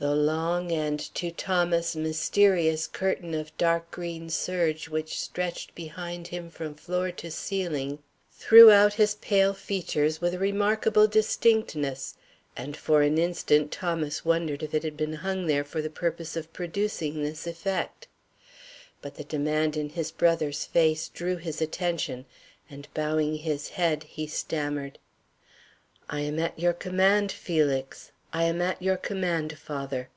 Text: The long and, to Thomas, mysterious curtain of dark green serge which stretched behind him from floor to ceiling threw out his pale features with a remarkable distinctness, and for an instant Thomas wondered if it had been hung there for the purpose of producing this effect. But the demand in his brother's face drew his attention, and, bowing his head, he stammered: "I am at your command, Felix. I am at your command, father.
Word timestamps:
The 0.00 0.14
long 0.14 0.70
and, 0.70 1.00
to 1.16 1.32
Thomas, 1.32 1.96
mysterious 1.96 2.86
curtain 2.86 3.34
of 3.34 3.58
dark 3.58 3.90
green 3.90 4.30
serge 4.30 4.88
which 4.88 5.18
stretched 5.18 5.74
behind 5.74 6.28
him 6.28 6.50
from 6.50 6.76
floor 6.76 7.10
to 7.10 7.32
ceiling 7.32 7.98
threw 8.30 8.70
out 8.70 8.94
his 8.94 9.16
pale 9.16 9.52
features 9.52 10.20
with 10.20 10.34
a 10.34 10.38
remarkable 10.38 11.08
distinctness, 11.08 12.14
and 12.56 12.76
for 12.76 13.02
an 13.02 13.18
instant 13.18 13.72
Thomas 13.72 14.24
wondered 14.24 14.62
if 14.62 14.72
it 14.72 14.84
had 14.84 14.96
been 14.96 15.14
hung 15.14 15.46
there 15.48 15.64
for 15.64 15.82
the 15.82 15.90
purpose 15.90 16.36
of 16.36 16.52
producing 16.52 17.24
this 17.24 17.44
effect. 17.44 18.06
But 19.02 19.16
the 19.16 19.24
demand 19.24 19.76
in 19.76 19.88
his 19.88 20.12
brother's 20.12 20.64
face 20.64 21.08
drew 21.08 21.38
his 21.38 21.60
attention, 21.60 22.24
and, 22.70 22.86
bowing 22.94 23.34
his 23.38 23.70
head, 23.70 24.04
he 24.04 24.28
stammered: 24.28 25.00
"I 26.08 26.20
am 26.20 26.38
at 26.38 26.56
your 26.56 26.72
command, 26.72 27.32
Felix. 27.32 28.12
I 28.30 28.42
am 28.44 28.60
at 28.60 28.82
your 28.82 28.98
command, 28.98 29.56
father. 29.58 30.10